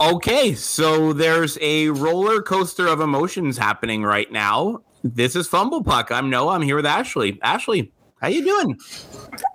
[0.00, 4.80] Okay, so there's a roller coaster of emotions happening right now.
[5.04, 6.10] This is Fumble Puck.
[6.10, 6.54] I'm Noah.
[6.54, 7.38] I'm here with Ashley.
[7.42, 7.92] Ashley,
[8.22, 8.78] how you doing?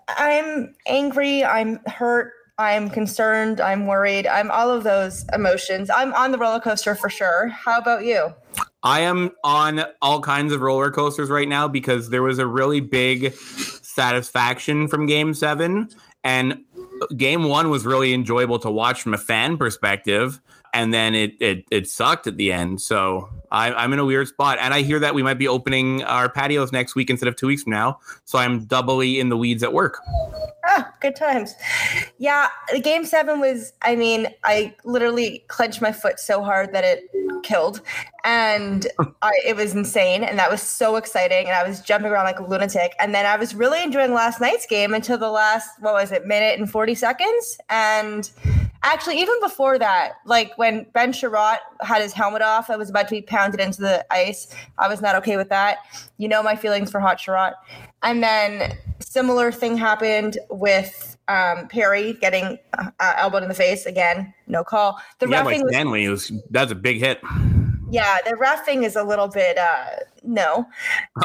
[0.07, 1.43] I'm angry.
[1.43, 2.31] I'm hurt.
[2.59, 3.59] I'm concerned.
[3.59, 4.27] I'm worried.
[4.27, 5.89] I'm all of those emotions.
[5.89, 7.47] I'm on the roller coaster for sure.
[7.47, 8.31] How about you?
[8.83, 12.81] I am on all kinds of roller coasters right now because there was a really
[12.81, 15.89] big satisfaction from game seven.
[16.23, 16.63] And
[17.17, 20.39] game one was really enjoyable to watch from a fan perspective.
[20.75, 22.81] And then it it, it sucked at the end.
[22.81, 24.57] So I, I'm in a weird spot.
[24.59, 27.47] And I hear that we might be opening our patios next week instead of two
[27.47, 27.99] weeks from now.
[28.25, 29.99] So I'm doubly in the weeds at work.
[30.67, 31.55] Ah, good times.
[32.17, 36.83] Yeah, the game seven was, I mean, I literally clenched my foot so hard that
[36.83, 37.03] it
[37.43, 37.81] killed.
[38.25, 38.87] And
[39.21, 40.23] I, it was insane.
[40.23, 41.45] And that was so exciting.
[41.45, 42.93] And I was jumping around like a lunatic.
[42.99, 46.25] And then I was really enjoying last night's game until the last, what was it,
[46.25, 47.57] minute and 40 seconds.
[47.69, 48.29] And
[48.85, 53.07] actually, even before that, like when Ben Chiarot had his helmet off, I was about
[53.09, 54.47] to be pounded into the ice.
[54.77, 55.79] I was not okay with that.
[56.17, 57.53] You know my feelings for Hot Chiarot.
[58.03, 64.33] And then similar thing happened with um, Perry getting uh, elbowed in the face again.
[64.47, 64.99] No call.
[65.19, 67.19] The yeah, refing like was Stanley was that's a big hit.
[67.89, 69.85] yeah, the refing is a little bit uh
[70.25, 70.67] no.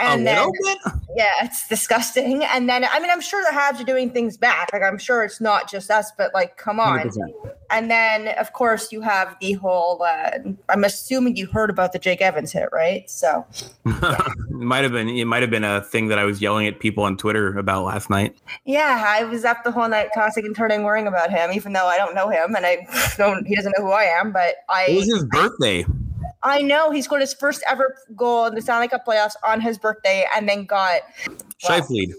[0.01, 0.79] a little bit.
[1.17, 2.45] yeah, it's disgusting.
[2.45, 4.71] And then I mean I'm sure the Habs are doing things back.
[4.73, 7.01] Like I'm sure it's not just us, but like come on.
[7.01, 7.17] 100%.
[7.71, 10.31] And then of course you have the whole uh
[10.69, 13.09] I'm assuming you heard about the Jake Evans hit, right?
[13.11, 13.47] So
[13.87, 16.81] it might have been it might have been a thing that I was yelling at
[16.81, 18.37] people on Twitter about last night.
[18.65, 21.87] yeah, I was up the whole night tossing and turning worrying about him, even though
[21.87, 24.87] I don't know him and I don't he doesn't know who I am, but I.
[24.87, 25.85] It was his birthday.
[25.85, 25.87] I
[26.63, 30.27] know he scored his first ever goal in the Stanley Cup playoffs on his birthday
[30.35, 31.01] and then got
[31.69, 31.79] Wow.
[31.79, 32.15] Scheifele'd.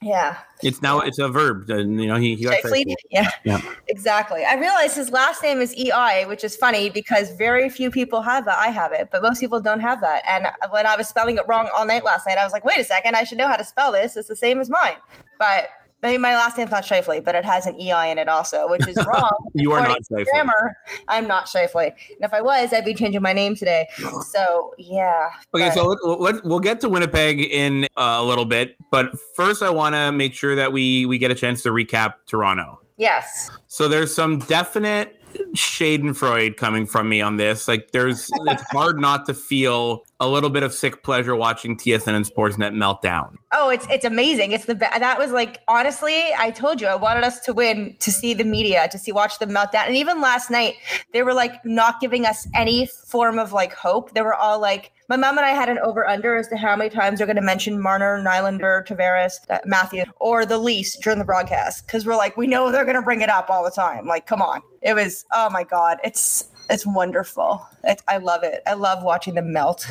[0.00, 0.38] yeah.
[0.62, 1.68] It's now it's a verb.
[1.68, 2.94] You know, he, he got Scheifele?
[3.10, 3.60] Yeah, Yeah.
[3.88, 4.44] exactly.
[4.44, 8.46] I realized his last name is EI, which is funny because very few people have
[8.46, 8.58] that.
[8.58, 10.22] I have it, but most people don't have that.
[10.26, 12.78] And when I was spelling it wrong all night last night, I was like, wait
[12.78, 14.16] a second, I should know how to spell this.
[14.16, 14.96] It's the same as mine.
[15.38, 15.68] But
[16.04, 18.68] I mean, my last name's not Scheifele, but it has an EI in it also,
[18.68, 19.30] which is wrong.
[19.54, 20.24] You are not Scheifele.
[20.32, 20.76] Grammar,
[21.08, 21.86] I'm not Scheifele.
[21.92, 23.86] And if I was, I'd be changing my name today.
[24.26, 25.30] So, yeah.
[25.54, 29.12] Okay, but- so let, let, we'll get to Winnipeg in uh, a little bit, but
[29.36, 32.80] first I want to make sure that we we get a chance to recap Toronto.
[32.96, 33.50] yes.
[33.68, 35.18] So there's some definite
[35.54, 37.66] Schadenfreude coming from me on this.
[37.68, 42.14] Like, there's it's hard not to feel a little bit of sick pleasure watching TSN
[42.14, 43.34] and Sportsnet meltdown.
[43.50, 44.52] Oh, it's it's amazing.
[44.52, 47.96] It's the be- that was like honestly, I told you I wanted us to win
[47.98, 49.88] to see the media, to see watch the meltdown.
[49.88, 50.74] And even last night,
[51.12, 54.14] they were like not giving us any form of like hope.
[54.14, 56.76] They were all like my mom and I had an over under as to how
[56.76, 61.18] many times they're going to mention Marner, Nylander, Tavares, uh, Matthew, or the least during
[61.18, 63.72] the broadcast because we're like we know they're going to bring it up all the
[63.72, 64.06] time.
[64.06, 67.66] Like, come on, it was oh my god, it's it's wonderful.
[67.84, 68.62] It, I love it.
[68.66, 69.86] I love watching them melt.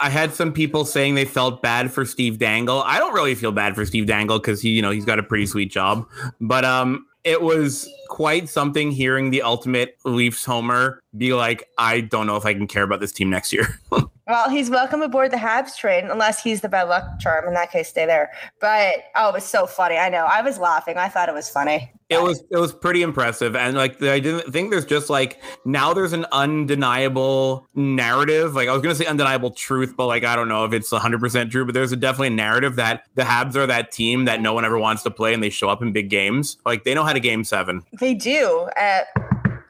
[0.00, 2.82] I had some people saying they felt bad for Steve Dangle.
[2.82, 5.22] I don't really feel bad for Steve Dangle because he, you know, he's got a
[5.22, 6.06] pretty sweet job.
[6.40, 12.26] But um, it was quite something hearing the ultimate Leafs homer be like, I don't
[12.26, 13.80] know if I can care about this team next year.
[14.26, 17.46] Well, he's welcome aboard the Habs train, unless he's the bad luck charm.
[17.46, 18.30] In that case, stay there.
[18.58, 19.98] But oh, it was so funny.
[19.98, 20.24] I know.
[20.24, 20.96] I was laughing.
[20.96, 21.92] I thought it was funny.
[22.08, 25.92] it was it was pretty impressive, and like I didn't think there's just like now
[25.92, 28.54] there's an undeniable narrative.
[28.54, 31.20] Like I was gonna say undeniable truth, but like I don't know if it's 100
[31.20, 31.66] percent true.
[31.66, 34.64] But there's a definitely a narrative that the Habs are that team that no one
[34.64, 36.56] ever wants to play, and they show up in big games.
[36.64, 37.82] Like they know how to game seven.
[38.00, 38.70] They do.
[38.80, 39.02] Uh,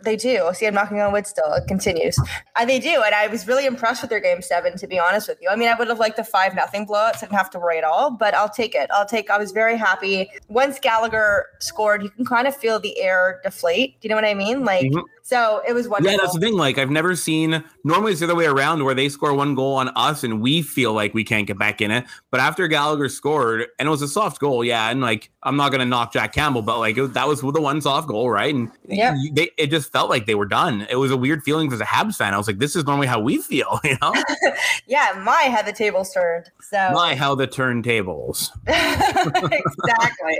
[0.05, 0.51] they do.
[0.55, 1.53] See, I'm knocking on wood still.
[1.55, 2.19] It continues.
[2.57, 3.03] Uh, they do.
[3.05, 5.49] And I was really impressed with their game seven, to be honest with you.
[5.49, 7.59] I mean, I would have liked the five nothing blowout, so I didn't have to
[7.59, 8.91] worry at all, but I'll take it.
[8.93, 10.31] I'll take, I was very happy.
[10.49, 14.01] Once Gallagher scored, you can kind of feel the air deflate.
[14.01, 14.65] Do you know what I mean?
[14.65, 15.03] Like, Mhm.
[15.27, 16.12] So it was wonderful.
[16.12, 16.53] Yeah, that's the thing.
[16.55, 17.65] Like I've never seen.
[17.83, 20.61] Normally it's the other way around, where they score one goal on us and we
[20.61, 22.05] feel like we can't get back in it.
[22.31, 25.73] But after Gallagher scored, and it was a soft goal, yeah, and like I'm not
[25.73, 28.55] gonna knock Jack Campbell, but like it, that was the one soft goal, right?
[28.55, 30.87] And yeah, they, it just felt like they were done.
[30.91, 32.35] It was a weird feeling as a Habs fan.
[32.35, 34.12] I was like, this is normally how we feel, you know?
[34.87, 36.50] yeah, my had the tables turned.
[36.61, 38.50] So My how the turntables.
[38.67, 40.38] exactly,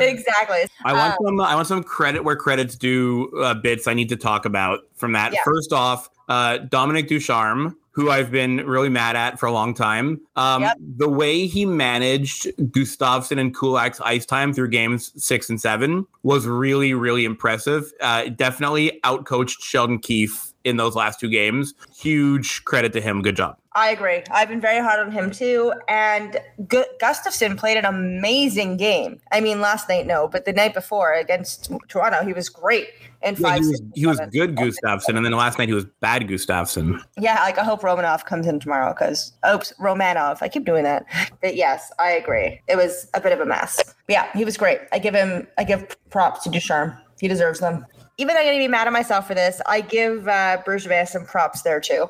[0.00, 0.64] exactly.
[0.84, 1.40] I want Um, some.
[1.40, 3.30] I want some credit where credit's due.
[3.42, 5.32] Uh, bits I need to talk about from that.
[5.32, 5.40] Yeah.
[5.44, 10.20] First off, uh, Dominic Ducharme, who I've been really mad at for a long time.
[10.36, 10.76] Um, Yep.
[10.96, 16.46] The way he managed Gustafsson and Kulak's ice time through games six and seven was
[16.46, 17.92] really, really impressive.
[18.00, 21.74] Uh, definitely outcoached Sheldon Keefe in those last two games.
[21.96, 23.22] Huge credit to him.
[23.22, 23.56] Good job.
[23.74, 24.22] I agree.
[24.30, 25.72] I've been very hard on him too.
[25.88, 26.38] And
[26.68, 29.18] Gu- Gustafsson played an amazing game.
[29.32, 32.88] I mean, last night, no, but the night before against Toronto, he was great.
[33.22, 35.74] In Yeah, five, he was, six, he was good Gustafsson, and then last night he
[35.74, 37.00] was bad Gustafsson.
[37.18, 40.38] Yeah, like I hope Romanov comes in tomorrow because oops, Romanov.
[40.42, 41.06] I keep doing that.
[41.40, 42.60] But yes, I agree.
[42.68, 43.76] It was a bit of a mess.
[43.76, 44.80] But yeah, he was great.
[44.92, 46.94] I give him I give props to Ducharme.
[47.20, 47.86] He deserves them.
[48.22, 51.24] Even though I'm gonna be mad at myself for this, I give uh Bergevin some
[51.24, 52.08] props there too.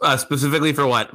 [0.00, 1.10] Uh, specifically for what?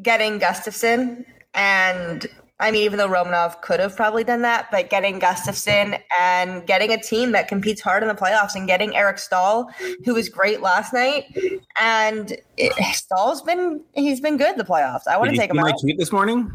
[0.00, 1.24] Getting Gustafsson
[1.54, 2.28] and
[2.60, 6.92] I mean, even though Romanov could have probably done that, but getting Gustafsson and getting
[6.92, 9.68] a team that competes hard in the playoffs and getting Eric Staal,
[10.04, 11.36] who was great last night,
[11.80, 15.08] and it, Staal's been he's been good in the playoffs.
[15.08, 15.80] I want Did to you take him my out.
[15.80, 16.48] tweet this morning?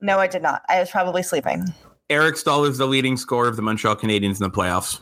[0.00, 0.62] No, I did not.
[0.70, 1.74] I was probably sleeping.
[2.08, 4.98] Eric Staal is the leading scorer of the Montreal Canadiens in the playoffs,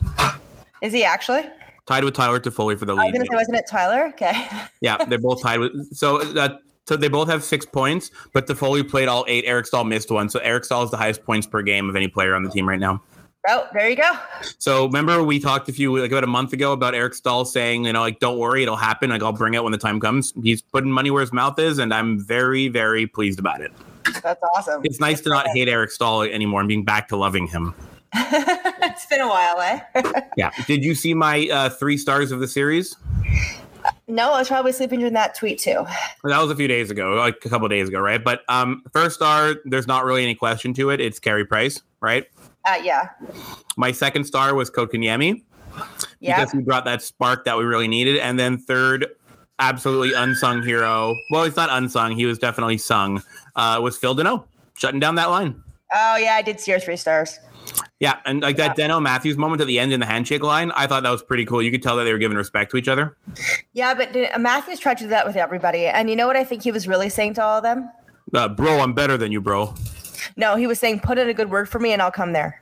[0.83, 1.43] Is he actually?
[1.85, 3.13] tied with Tyler Toffoli for the I was lead.
[3.13, 4.05] gonna say, wasn't it Tyler?
[4.09, 4.47] Okay.
[4.81, 5.95] Yeah, they're both tied with.
[5.95, 9.45] So that so they both have six points, but Toffoli played all eight.
[9.47, 12.09] Eric Staal missed one, so Eric Staal is the highest points per game of any
[12.09, 13.01] player on the team right now.
[13.47, 14.11] Oh, there you go.
[14.57, 17.85] So remember we talked a few like about a month ago about Eric Staal saying,
[17.85, 19.09] you know, like don't worry, it'll happen.
[19.09, 20.33] Like I'll bring it when the time comes.
[20.43, 23.71] He's putting money where his mouth is, and I'm very, very pleased about it.
[24.21, 24.81] That's awesome.
[24.83, 27.73] It's nice to not hate Eric Staal anymore and being back to loving him.
[28.83, 29.79] it's been a while, eh?
[30.37, 30.51] Yeah.
[30.67, 32.95] Did you see my uh, three stars of the series?
[34.07, 35.85] no, I was probably sleeping during that tweet too.
[36.23, 38.23] That was a few days ago, like a couple days ago, right?
[38.23, 40.99] But um, first star, there's not really any question to it.
[41.01, 42.25] It's Carey Price, right?
[42.65, 43.09] Uh, yeah.
[43.77, 45.43] My second star was Kotkaniemi
[46.19, 46.37] Yeah.
[46.39, 48.17] because he brought that spark that we really needed.
[48.17, 49.07] And then third,
[49.59, 51.15] absolutely unsung hero.
[51.29, 52.11] Well, he's not unsung.
[52.13, 53.21] He was definitely sung.
[53.55, 54.45] Uh, was Phil Danault
[54.77, 55.61] shutting down that line.
[55.93, 57.37] Oh yeah, I did see your three stars.
[57.99, 60.87] Yeah, and like that Danault Matthews moment at the end in the handshake line, I
[60.87, 61.61] thought that was pretty cool.
[61.61, 63.17] You could tell that they were giving respect to each other.
[63.73, 66.63] Yeah, but Matthews tried to do that with everybody, and you know what I think
[66.63, 67.89] he was really saying to all of them?
[68.33, 69.73] Uh, bro, I'm better than you, bro.
[70.37, 72.61] No, he was saying, "Put in a good word for me, and I'll come there."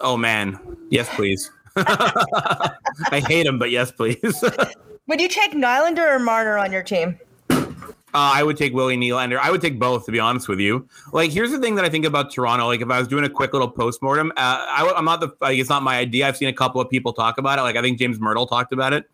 [0.00, 0.58] Oh man,
[0.90, 1.50] yes, please.
[1.76, 4.42] I hate him, but yes, please.
[4.42, 4.70] uh,
[5.08, 7.18] Would you take Nylander or Marner on your team?
[8.18, 9.38] I would take Willie Nylander.
[9.38, 10.88] I would take both, to be honest with you.
[11.12, 12.66] Like, here's the thing that I think about Toronto.
[12.66, 15.34] Like, if I was doing a quick little postmortem, uh, I, am not the.
[15.40, 16.26] Like, it's not my idea.
[16.26, 17.62] I've seen a couple of people talk about it.
[17.62, 19.04] Like, I think James Mirtle talked about it.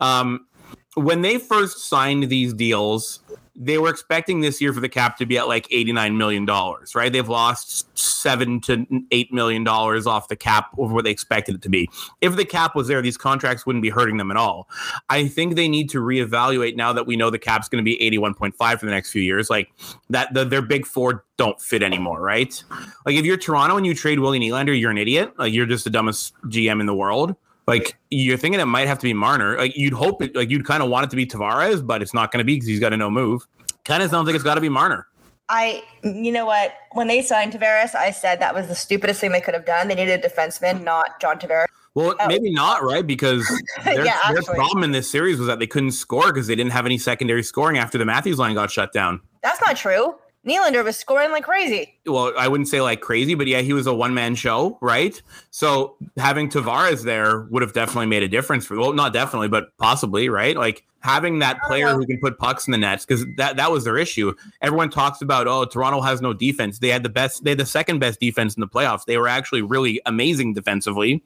[0.00, 0.46] Um,
[0.94, 3.20] when they first signed these deals,
[3.54, 6.46] they were expecting this year for the cap to be at like $89 million,
[6.94, 7.12] right?
[7.12, 11.68] They've lost seven to $8 million off the cap over what they expected it to
[11.68, 11.88] be.
[12.20, 14.68] If the cap was there, these contracts wouldn't be hurting them at all.
[15.10, 17.98] I think they need to reevaluate now that we know the cap's going to be
[18.18, 19.50] 81.5 for the next few years.
[19.50, 19.70] Like
[20.08, 22.62] that, the, their big four don't fit anymore, right?
[23.04, 25.32] Like if you're Toronto and you trade Willie Nylander, you're an idiot.
[25.38, 27.36] Like you're just the dumbest GM in the world.
[27.66, 29.56] Like you're thinking it might have to be Marner.
[29.56, 32.12] Like you'd hope it, like you'd kind of want it to be Tavares, but it's
[32.14, 33.46] not going to be because he's got a no move.
[33.84, 35.06] Kind of sounds like it's got to be Marner.
[35.48, 36.72] I, you know what?
[36.92, 39.88] When they signed Tavares, I said that was the stupidest thing they could have done.
[39.88, 41.66] They needed a defenseman, not John Tavares.
[41.94, 42.26] Well, Oh.
[42.26, 43.06] maybe not, right?
[43.06, 43.46] Because
[43.84, 46.72] their, Yeah, their problem in this series was that they couldn't score because they didn't
[46.72, 49.20] have any secondary scoring after the Matthews line got shut down.
[49.42, 50.14] That's not true.
[50.46, 51.94] Nylander was scoring like crazy.
[52.04, 55.20] well, I wouldn't say like crazy, but yeah, he was a one man show, right?
[55.50, 59.76] So having Tavares there would have definitely made a difference for well, not definitely, but
[59.78, 60.56] possibly, right?
[60.56, 63.70] Like having that oh, player who can put pucks in the nets because that that
[63.70, 64.34] was their issue.
[64.60, 66.80] Everyone talks about oh, Toronto has no defense.
[66.80, 69.04] They had the best, they had the second best defense in the playoffs.
[69.04, 71.22] They were actually really amazing defensively,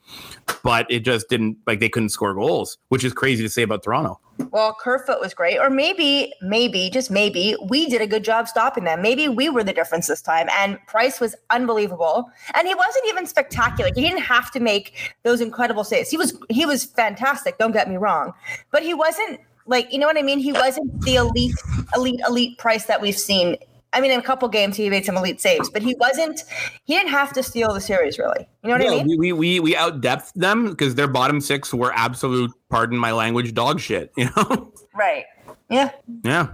[0.62, 3.82] but it just didn't like they couldn't score goals, which is crazy to say about
[3.82, 4.20] Toronto.
[4.50, 8.85] Well, Kerfoot was great, or maybe, maybe, just maybe, we did a good job stopping
[8.85, 9.02] them.
[9.02, 10.49] Maybe we were the difference this time.
[10.57, 13.90] And Price was unbelievable, and he wasn't even spectacular.
[13.95, 16.11] He didn't have to make those incredible saves.
[16.11, 17.59] He was he was fantastic.
[17.59, 18.33] Don't get me wrong,
[18.71, 20.38] but he wasn't like you know what I mean.
[20.38, 21.55] He wasn't the elite,
[21.95, 23.57] elite, elite Price that we've seen.
[23.97, 26.45] I mean, in a couple games he made some elite saves, but he wasn't.
[26.85, 28.47] He didn't have to steal the series, really.
[28.62, 29.07] You know what I mean?
[29.09, 33.12] we, we we we out depth them because their bottom six were absolute, pardon my
[33.12, 34.12] language, dog shit.
[34.19, 34.71] You know.
[34.95, 35.25] Right.
[35.71, 35.93] Yeah.
[36.25, 36.49] Yeah.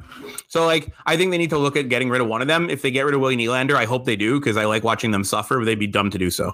[0.46, 2.70] So like I think they need to look at getting rid of one of them.
[2.70, 5.10] If they get rid of Willie Nylander, I hope they do because I like watching
[5.10, 6.52] them suffer, but they'd be dumb to do so.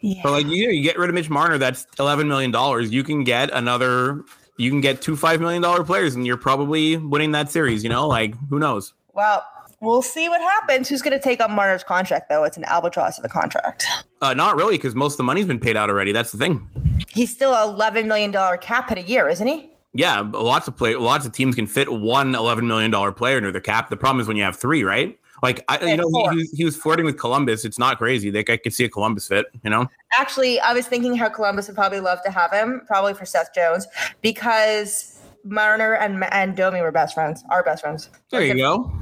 [0.00, 0.22] Yeah.
[0.22, 2.92] But like you, you get rid of Mitch Marner, that's eleven million dollars.
[2.92, 4.22] You can get another
[4.58, 7.88] you can get two five million dollar players and you're probably winning that series, you
[7.88, 8.06] know?
[8.06, 8.92] Like who knows?
[9.14, 9.44] Well,
[9.80, 10.88] we'll see what happens.
[10.88, 12.44] Who's going to take up Marner's contract, though?
[12.44, 13.86] It's an albatross of a contract.
[14.20, 16.10] Uh, not really, because most of the money's been paid out already.
[16.10, 16.68] That's the thing.
[17.08, 19.70] He's still a $11 million cap hit a year, isn't he?
[19.94, 23.60] Yeah, lots of play lots of teams can fit one $11 million player into the
[23.60, 23.90] cap.
[23.90, 25.18] The problem is when you have three, right?
[25.42, 27.64] Like I, you know, he, he, was, flirting with Columbus.
[27.64, 28.30] It's not crazy.
[28.30, 29.46] Like I could see a Columbus fit.
[29.62, 29.88] You know.
[30.18, 33.54] Actually, I was thinking how Columbus would probably love to have him, probably for Seth
[33.54, 33.86] Jones,
[34.20, 37.44] because Marner and and Domi were best friends.
[37.50, 38.10] Our best friends.
[38.30, 38.92] There you go.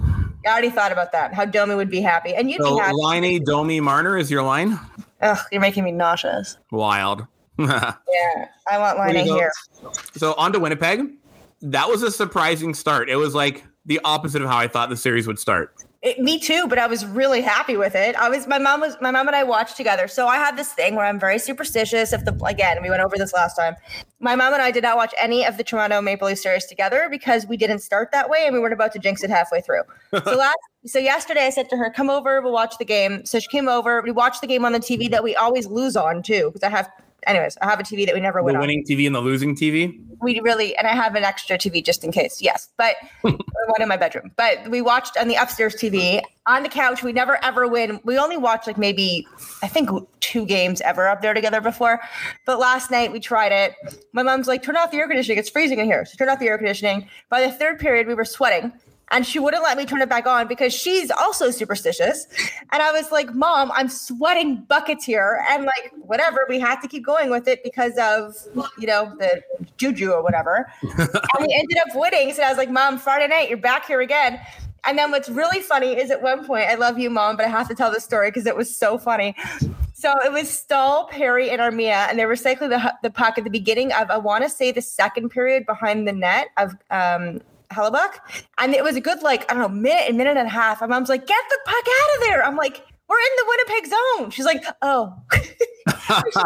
[0.46, 1.34] I already thought about that.
[1.34, 2.94] How Domi would be happy, and you'd so be happy.
[2.96, 4.78] Line Domi Marner is your line.
[5.22, 6.58] Ugh, you're making me nauseous.
[6.70, 7.26] Wild.
[7.58, 7.94] yeah,
[8.70, 9.50] I want Line here.
[10.14, 11.14] So on to Winnipeg.
[11.62, 13.08] That was a surprising start.
[13.08, 15.74] It was like the opposite of how I thought the series would start.
[16.06, 18.14] It, me too, but I was really happy with it.
[18.14, 20.06] I was my mom was my mom and I watched together.
[20.06, 22.12] So I had this thing where I'm very superstitious.
[22.12, 23.74] If the again, we went over this last time.
[24.20, 27.08] My mom and I did not watch any of the Toronto Maple Leaf series together
[27.10, 29.82] because we didn't start that way and we weren't about to jinx it halfway through.
[30.24, 33.40] so last so yesterday I said to her, "Come over, we'll watch the game." So
[33.40, 34.00] she came over.
[34.00, 36.70] We watched the game on the TV that we always lose on too because I
[36.70, 36.88] have
[37.26, 38.54] anyways, I have a TV that we never win.
[38.54, 38.96] the win winning on.
[38.96, 40.00] TV and the losing TV.
[40.20, 42.40] We really, and I have an extra TV just in case.
[42.40, 43.36] Yes, but one
[43.80, 44.30] in my bedroom.
[44.36, 47.02] But we watched on the upstairs TV on the couch.
[47.02, 48.00] We never ever win.
[48.04, 49.26] We only watched like maybe
[49.62, 49.90] I think
[50.20, 52.00] two games ever up there together before.
[52.46, 53.74] But last night we tried it.
[54.12, 55.38] My mom's like, "Turn off the air conditioning.
[55.38, 57.08] It's freezing in here." So turn off the air conditioning.
[57.28, 58.72] By the third period, we were sweating
[59.10, 62.26] and she wouldn't let me turn it back on because she's also superstitious.
[62.72, 65.44] And I was like, Mom, I'm sweating buckets here.
[65.48, 68.36] And like, whatever, we had to keep going with it because of,
[68.78, 69.42] you know, the
[69.76, 70.70] juju or whatever.
[70.82, 71.08] and
[71.40, 72.34] we ended up winning.
[72.34, 74.40] So I was like, Mom, Friday night, you're back here again.
[74.84, 77.48] And then what's really funny is at one point, I love you, Mom, but I
[77.48, 79.34] have to tell the story because it was so funny.
[79.94, 83.44] So it was Staal, Perry, and Armia, and they were cycling the, the puck at
[83.44, 87.40] the beginning of, I want to say, the second period behind the net of um,
[87.70, 88.18] Hellebuyck.
[88.58, 90.80] And it was a good, like, I don't know, minute, a minute and a half.
[90.80, 92.44] My mom's like, get the puck out of there.
[92.44, 94.30] I'm like, we're in the Winnipeg zone.
[94.30, 95.14] She's like, oh.
[95.32, 96.42] so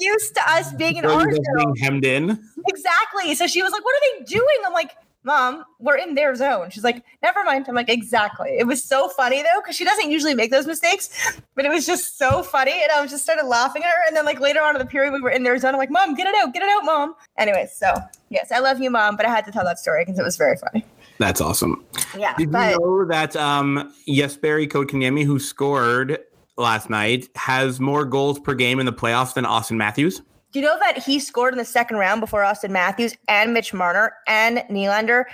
[0.00, 2.42] used to us being in our being hemmed in.
[2.68, 3.34] Exactly.
[3.34, 4.46] So she was like, what are they doing?
[4.66, 6.70] I'm like, Mom, we're in their zone.
[6.70, 7.66] She's like, never mind.
[7.68, 8.56] I'm like, exactly.
[8.58, 11.10] It was so funny though, because she doesn't usually make those mistakes,
[11.54, 12.82] but it was just so funny.
[12.82, 14.06] And I was just started laughing at her.
[14.06, 15.74] And then like later on in the period, we were in their zone.
[15.74, 17.14] I'm like, Mom, get it out, get it out, Mom.
[17.36, 17.92] Anyways, so
[18.30, 20.36] yes, I love you, Mom, but I had to tell that story because it was
[20.36, 20.86] very funny.
[21.18, 21.84] That's awesome.
[22.16, 22.34] Yeah.
[22.36, 26.18] Did but, you know that um Jesperi Kotkaniemi, who scored
[26.56, 30.22] last night, has more goals per game in the playoffs than Auston Matthews?
[30.52, 33.72] Do you know that he scored in the second round before Auston Matthews and Mitch
[33.72, 35.24] Marner and Nylander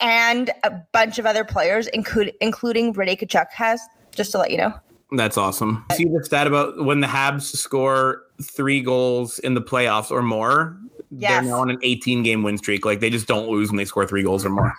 [0.00, 3.80] and a bunch of other players, including including Brady Tkachuk has?
[4.10, 4.74] Just to let you know.
[5.12, 5.86] That's awesome.
[5.92, 10.76] See the stat about when the Habs score three goals in the playoffs or more,
[11.10, 11.30] yes.
[11.30, 12.84] they're now on an 18 game win streak.
[12.84, 14.74] Like they just don't lose when they score three goals or more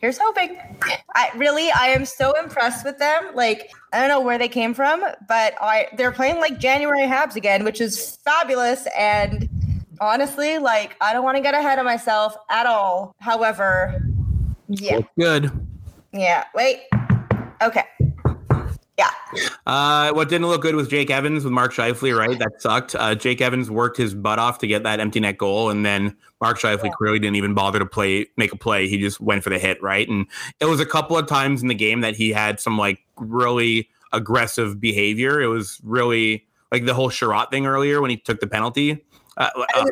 [0.00, 0.58] here's hoping.
[1.14, 3.30] I really, I am so impressed with them.
[3.34, 7.36] Like, I don't know where they came from, but I they're playing like January Habs
[7.36, 8.86] again, which is fabulous.
[8.98, 9.48] And
[10.00, 13.14] honestly, like, I don't want to get ahead of myself at all.
[13.20, 14.02] However,
[14.68, 15.50] yeah, good.
[16.12, 16.44] Yeah.
[16.54, 16.82] Wait.
[17.62, 17.84] Okay.
[19.00, 19.48] Yeah.
[19.66, 22.38] Uh, what didn't look good was Jake Evans with Mark Scheifele, right?
[22.38, 22.94] That sucked.
[22.94, 26.14] Uh, Jake Evans worked his butt off to get that empty net goal, and then
[26.40, 26.90] Mark Scheifele yeah.
[26.90, 28.88] clearly didn't even bother to play, make a play.
[28.88, 30.06] He just went for the hit, right?
[30.06, 30.26] And
[30.60, 33.88] it was a couple of times in the game that he had some like really
[34.12, 35.40] aggressive behavior.
[35.40, 39.02] It was really like the whole Chiarot thing earlier when he took the penalty.
[39.38, 39.86] Uh, uh,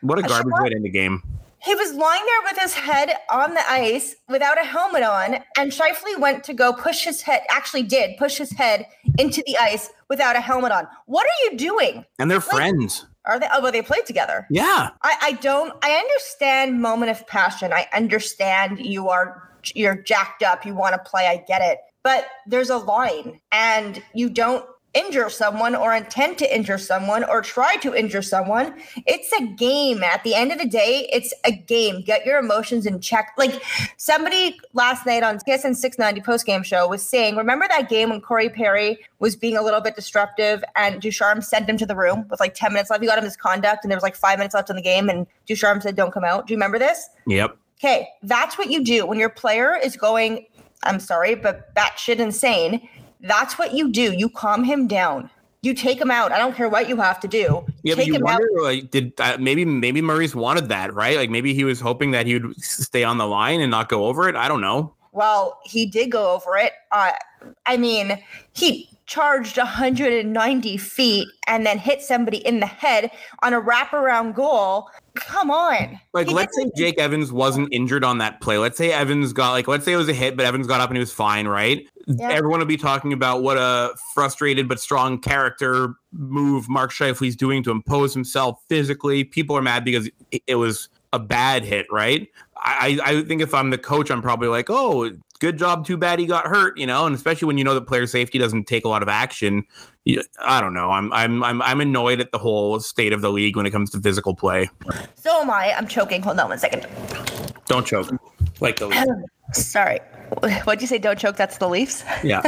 [0.00, 1.22] what a garbage way to end the game.
[1.60, 5.72] He was lying there with his head on the ice without a helmet on, and
[5.72, 8.86] Scheifele went to go push his head, actually did push his head
[9.18, 10.86] into the ice without a helmet on.
[11.06, 12.04] What are you doing?
[12.18, 13.06] And they're like, friends.
[13.24, 13.48] Are they?
[13.52, 14.46] Oh, well, they played together.
[14.50, 14.90] Yeah.
[15.02, 17.72] I, I don't, I understand moment of passion.
[17.72, 20.64] I understand you are, you're jacked up.
[20.64, 21.26] You want to play.
[21.26, 21.78] I get it.
[22.04, 27.42] But there's a line, and you don't injure someone or intend to injure someone or
[27.42, 28.74] try to injure someone.
[29.06, 30.02] It's a game.
[30.02, 32.00] At the end of the day, it's a game.
[32.02, 33.32] Get your emotions in check.
[33.36, 33.62] Like
[33.96, 38.20] somebody last night on TSN 690 post game show was saying, remember that game when
[38.20, 42.26] Corey Perry was being a little bit disruptive and Ducharme sent him to the room
[42.30, 43.02] with like 10 minutes left.
[43.02, 45.08] He got him his conduct and there was like five minutes left in the game
[45.10, 46.46] and Ducharme said, don't come out.
[46.46, 47.08] Do you remember this?
[47.26, 47.56] Yep.
[47.78, 48.08] Okay.
[48.22, 50.46] That's what you do when your player is going,
[50.82, 52.88] I'm sorry, but batshit insane
[53.20, 54.12] that's what you do.
[54.12, 55.30] You calm him down.
[55.62, 56.30] You take him out.
[56.30, 57.64] I don't care what you have to do.
[57.82, 58.62] Yeah, take but you wonder, out.
[58.62, 61.16] like, did uh, maybe maybe Maurice wanted that, right?
[61.16, 64.06] Like maybe he was hoping that he would stay on the line and not go
[64.06, 64.36] over it.
[64.36, 64.94] I don't know.
[65.12, 66.74] Well, he did go over it.
[66.92, 67.12] Uh,
[67.66, 68.22] I mean,
[68.52, 73.10] he charged 190 feet and then hit somebody in the head
[73.42, 74.90] on a wraparound goal.
[75.20, 76.00] Come on.
[76.12, 78.58] Like, he let's say Jake Evans wasn't injured on that play.
[78.58, 80.90] Let's say Evans got, like, let's say it was a hit, but Evans got up
[80.90, 81.86] and he was fine, right?
[82.06, 82.30] Yeah.
[82.30, 87.62] Everyone will be talking about what a frustrated but strong character move Mark Scheifele's doing
[87.64, 89.24] to impose himself physically.
[89.24, 90.08] People are mad because
[90.46, 92.28] it was a bad hit, right?
[92.56, 95.86] I, I think if I'm the coach, I'm probably like, oh, good job.
[95.86, 97.06] Too bad he got hurt, you know.
[97.06, 99.64] And especially when you know that player safety doesn't take a lot of action.
[100.04, 100.90] You, I don't know.
[100.90, 103.90] I'm I'm I'm I'm annoyed at the whole state of the league when it comes
[103.90, 104.68] to physical play.
[105.14, 105.74] So am I.
[105.74, 106.22] I'm choking.
[106.22, 106.86] Hold on one second.
[107.66, 108.10] Don't choke.
[108.60, 109.06] Like the league.
[109.52, 110.00] Sorry.
[110.64, 110.98] What'd you say?
[110.98, 111.36] Don't choke.
[111.36, 112.04] That's the Leafs.
[112.22, 112.42] Yeah.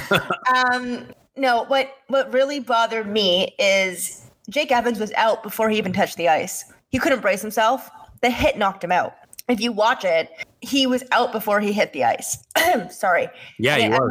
[0.54, 1.06] um.
[1.36, 1.64] No.
[1.64, 6.28] What What really bothered me is Jake Evans was out before he even touched the
[6.28, 6.64] ice.
[6.90, 7.90] He couldn't brace himself.
[8.22, 9.14] The hit knocked him out.
[9.48, 10.30] If you watch it,
[10.66, 12.38] he was out before he hit the ice.
[12.90, 13.28] Sorry.
[13.58, 13.88] Yeah.
[13.88, 14.10] Not,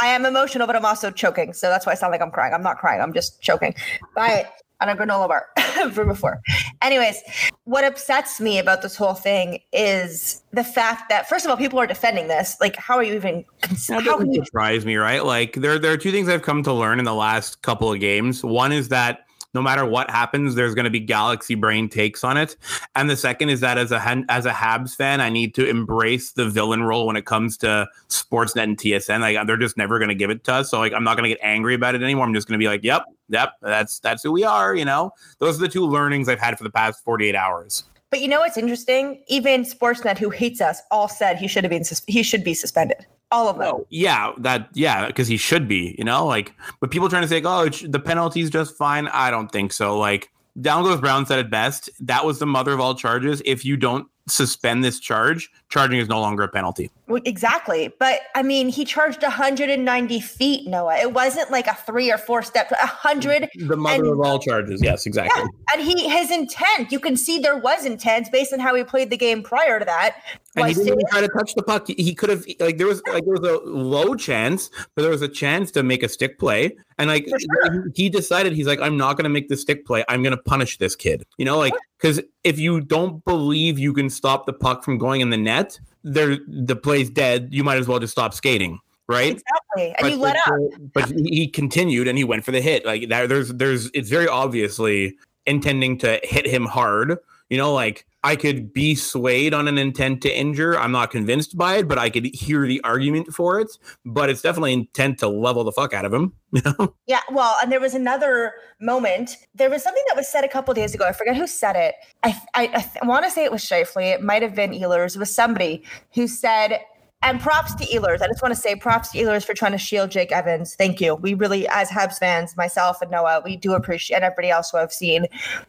[0.00, 1.52] I am emotional, but I'm also choking.
[1.52, 2.52] So that's why I sound like I'm crying.
[2.52, 3.00] I'm not crying.
[3.00, 3.74] I'm just choking.
[4.14, 5.48] But on a granola bar
[5.92, 6.40] from before.
[6.82, 7.22] Anyways,
[7.64, 11.78] what upsets me about this whole thing is the fact that first of all, people
[11.78, 12.56] are defending this.
[12.60, 13.44] Like, how are you even?
[13.88, 15.24] That how can you surprise me, right?
[15.24, 18.00] Like, there there are two things I've come to learn in the last couple of
[18.00, 18.44] games.
[18.44, 19.20] One is that
[19.54, 22.56] no matter what happens, there's going to be galaxy brain takes on it.
[22.94, 26.32] And the second is that as a as a Habs fan, I need to embrace
[26.32, 29.20] the villain role when it comes to Sportsnet and TSN.
[29.20, 30.70] Like they're just never going to give it to us.
[30.70, 32.26] So like I'm not going to get angry about it anymore.
[32.26, 34.74] I'm just going to be like, yep, yep, that's that's who we are.
[34.74, 37.84] You know, those are the two learnings I've had for the past 48 hours.
[38.10, 39.24] But you know what's interesting?
[39.26, 42.54] Even Sportsnet, who hates us, all said he should have been sus- he should be
[42.54, 43.06] suspended.
[43.34, 43.84] All of them.
[43.90, 45.96] Yeah, that yeah, because he should be.
[45.98, 49.08] You know, like, but people trying to say, oh, the penalty's just fine.
[49.08, 49.98] I don't think so.
[49.98, 51.90] Like, Down goes Brown said it best.
[51.98, 53.42] That was the mother of all charges.
[53.44, 56.90] If you don't suspend this charge, charging is no longer a penalty.
[57.08, 57.92] Exactly.
[57.98, 60.96] But I mean, he charged 190 feet, Noah.
[60.96, 63.50] It wasn't like a three or four step, 100.
[63.54, 64.82] The mother and, of all charges.
[64.82, 65.42] Yes, exactly.
[65.42, 65.74] Yeah.
[65.74, 69.10] And he, his intent, you can see there was intent based on how he played
[69.10, 70.16] the game prior to that.
[70.56, 71.88] And he didn't even try to touch the puck.
[71.88, 75.22] He could have, like, there was, like, there was a low chance, but there was
[75.22, 76.76] a chance to make a stick play.
[76.96, 77.90] And like, sure.
[77.94, 80.04] he decided, he's like, I'm not going to make the stick play.
[80.08, 81.26] I'm going to punish this kid.
[81.38, 85.20] You know, like, because if you don't believe you can stop the puck from going
[85.20, 87.48] in the net, there the play's dead.
[87.50, 89.32] You might as well just stop skating, right?
[89.32, 89.88] Exactly.
[89.88, 90.60] And but, you let up.
[90.92, 92.84] But he continued and he went for the hit.
[92.84, 97.16] Like there's there's it's very obviously intending to hit him hard.
[97.48, 100.78] You know, like I could be swayed on an intent to injure.
[100.78, 103.76] I'm not convinced by it, but I could hear the argument for it.
[104.06, 106.32] But it's definitely intent to level the fuck out of him.
[107.06, 107.20] Yeah.
[107.30, 109.36] Well, and there was another moment.
[109.54, 111.06] There was something that was said a couple days ago.
[111.06, 111.96] I forget who said it.
[112.22, 114.14] I I, I want to say it was Scheifele.
[114.14, 115.14] It might have been Ehlers.
[115.14, 115.82] It was somebody
[116.14, 116.80] who said
[117.24, 118.20] and props to Ehlers.
[118.20, 120.74] I just want to say props to Ehlers for trying to shield Jake Evans.
[120.76, 121.14] Thank you.
[121.14, 124.78] We really, as Habs fans, myself and Noah, we do appreciate, and everybody else who
[124.78, 125.26] I've seen,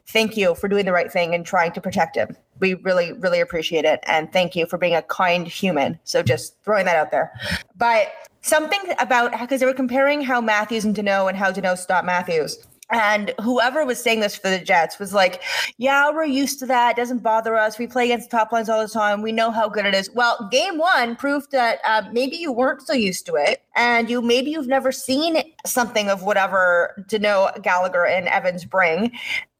[0.07, 2.35] thank you for doing the right thing and trying to protect him.
[2.59, 4.01] We really, really appreciate it.
[4.03, 5.97] And thank you for being a kind human.
[6.03, 7.31] So just throwing that out there.
[7.77, 12.05] But something about, because they were comparing how Matthews and Danault and how Danault stopped
[12.05, 12.59] Matthews.
[12.91, 15.41] And whoever was saying this for the Jets was like,
[15.77, 16.91] yeah, we're used to that.
[16.91, 17.79] It doesn't bother us.
[17.79, 19.23] We play against top lines all the time.
[19.23, 20.09] We know how good it is.
[20.13, 23.63] Well, game one proved that uh, maybe you weren't so used to it.
[23.75, 29.11] And you maybe you've never seen something of whatever Danault, Gallagher, and Evans bring.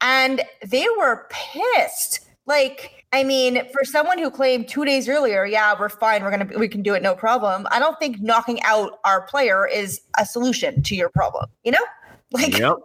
[0.02, 2.20] And they were pissed.
[2.46, 6.60] Like, I mean, for someone who claimed two days earlier, yeah, we're fine, we're gonna
[6.60, 7.66] we can do it, no problem.
[7.72, 11.50] I don't think knocking out our player is a solution to your problem.
[11.64, 11.86] You know?
[12.32, 12.78] Like, yep.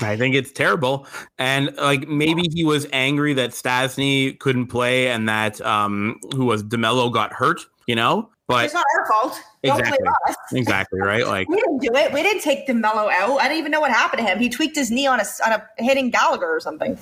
[0.00, 1.06] I think it's terrible.
[1.38, 6.62] And like maybe he was angry that Stastny couldn't play and that um who was
[6.62, 8.30] DeMelo got hurt, you know?
[8.48, 9.40] But it's not our fault.
[9.62, 10.08] Exactly.
[10.52, 11.26] exactly, right?
[11.26, 12.12] Like we didn't do it.
[12.12, 13.40] We didn't take DeMelo out.
[13.40, 14.38] I didn't even know what happened to him.
[14.38, 16.98] He tweaked his knee on a on a hitting Gallagher or something.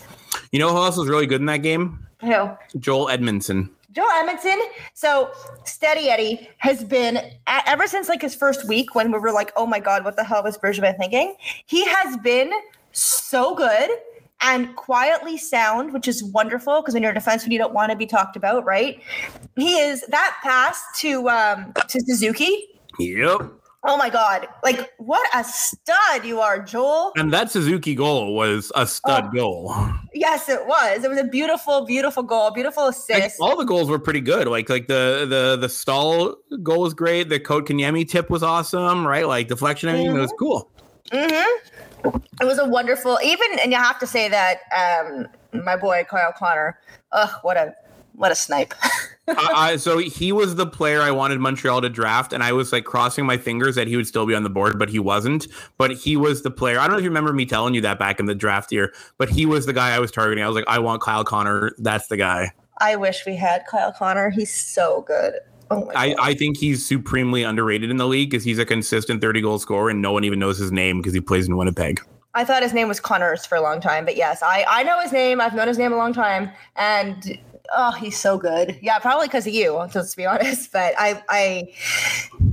[0.52, 2.06] You know who else was really good in that game?
[2.20, 2.50] Who?
[2.78, 3.70] Joel Edmundson.
[3.92, 4.58] Joe Edmundson.
[4.94, 5.30] So
[5.64, 9.66] Steady Eddie has been ever since like his first week when we were like, oh
[9.66, 11.34] my god, what the hell was Bergevin thinking?
[11.66, 12.52] He has been
[12.92, 13.90] so good
[14.42, 17.96] and quietly sound, which is wonderful because when you're a defenseman, you don't want to
[17.96, 19.02] be talked about, right?
[19.56, 22.68] He is that pass to um to Suzuki.
[22.98, 23.59] Yep.
[23.84, 24.46] Oh my God.
[24.62, 27.12] Like, what a stud you are, Joel.
[27.16, 29.74] And that Suzuki goal was a stud oh, goal.
[30.12, 31.04] Yes, it was.
[31.04, 33.40] It was a beautiful, beautiful goal, beautiful assist.
[33.40, 34.48] All the goals were pretty good.
[34.48, 37.28] Like, like the the the Staal goal was great.
[37.28, 39.26] The Kotkaniemi tip was awesome, right?
[39.26, 40.08] Like deflection, everything.
[40.08, 40.18] Mm-hmm.
[40.18, 40.44] It was mm-hmm.
[40.44, 40.70] cool.
[41.12, 42.16] Mm-hmm.
[42.40, 45.28] It was a wonderful, even, and you have to say that um,
[45.62, 46.78] my boy Kyle Connor,
[47.12, 47.74] ugh, what a
[48.20, 48.74] what a snipe.
[49.28, 52.84] uh, so he was the player I wanted Montreal to draft, and I was like
[52.84, 55.46] crossing my fingers that he would still be on the board, but he wasn't.
[55.78, 56.78] But he was the player.
[56.78, 58.92] I don't know if you remember me telling you that back in the draft year,
[59.16, 60.44] but he was the guy I was targeting.
[60.44, 61.72] I was like, I want Kyle Connor.
[61.78, 62.52] That's the guy.
[62.78, 64.28] I wish we had Kyle Connor.
[64.28, 65.36] He's so good.
[65.70, 69.40] Oh I, I think he's supremely underrated in the league because he's a consistent 30
[69.40, 72.02] goal scorer and no one even knows his name because he plays in Winnipeg.
[72.34, 75.00] I thought his name was Connors for a long time, but yes, I, I know
[75.00, 75.40] his name.
[75.40, 76.50] I've known his name a long time.
[76.76, 77.38] And
[77.74, 78.78] oh, he's so good.
[78.82, 79.72] Yeah, probably because of you.
[79.72, 80.72] Let's be honest.
[80.72, 81.72] But I, I,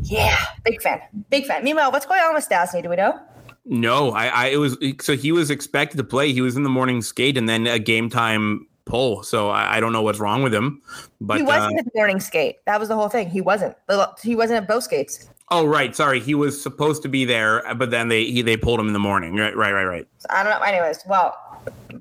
[0.04, 1.64] yeah, big fan, big fan.
[1.64, 2.84] Meanwhile, what's going on with Stastny?
[2.84, 3.20] Do we know?
[3.66, 6.32] No, I, I it was so he was expected to play.
[6.32, 9.24] He was in the morning skate and then a game time pull.
[9.24, 10.82] So I, I don't know what's wrong with him.
[11.20, 12.64] But he wasn't uh, at the morning skate.
[12.66, 13.30] That was the whole thing.
[13.30, 13.76] He wasn't.
[14.24, 15.30] He wasn't at both skates.
[15.50, 18.80] Oh right, sorry, he was supposed to be there, but then they he, they pulled
[18.80, 19.36] him in the morning.
[19.36, 20.08] Right, right, right, right.
[20.18, 20.66] So I don't know.
[20.66, 21.38] Anyways, well,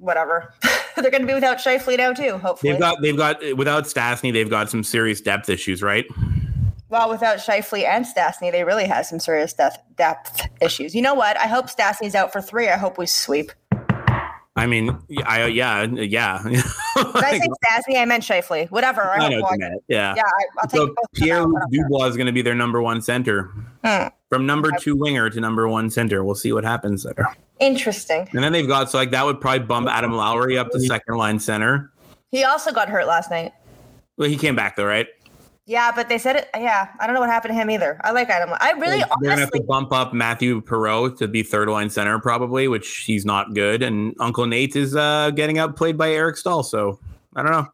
[0.01, 0.53] whatever.
[0.97, 2.39] They're going to be without Scheifele now too.
[2.39, 6.07] Hopefully, They've got they've got without Stastny, they've got some serious depth issues, right?
[6.89, 10.95] well, without Scheifele and Stastny, they really have some serious depth depth issues.
[10.95, 11.39] You know what?
[11.39, 12.69] I hope Stastny's out for three.
[12.69, 13.53] I hope we sweep.
[14.57, 16.42] I mean, I yeah, yeah.
[16.45, 16.64] Did
[16.97, 18.01] I say Stastny?
[18.01, 18.71] I meant Scheifele.
[18.71, 19.03] Whatever.
[19.03, 19.81] I, I know what you.
[19.88, 20.14] Yeah.
[20.16, 20.23] Yeah,
[20.62, 20.95] I, So.
[21.12, 21.40] Pierre out.
[21.40, 21.83] I don't care.
[21.85, 23.51] Dubois is going to be their number one center.
[23.85, 24.09] Hmm.
[24.31, 26.25] From number two winger to number one center.
[26.25, 27.37] We'll see what happens there.
[27.61, 28.29] Interesting.
[28.33, 31.16] And then they've got so like that would probably bump Adam Lowry up to second
[31.16, 31.92] line center.
[32.31, 33.53] He also got hurt last night.
[34.16, 35.07] Well, he came back though, right?
[35.68, 36.48] Yeah, but they said it.
[36.55, 38.00] Yeah, I don't know what happened to him either.
[38.05, 38.50] I like Adam.
[38.61, 41.90] I really, honestly They're gonna have to bump up Mathieu Perreault to be third line
[41.90, 43.83] center probably, which he's not good.
[43.83, 46.62] And Uncle Nate is uh, getting outplayed by Eric Staal.
[46.62, 47.00] So
[47.35, 47.66] I don't know.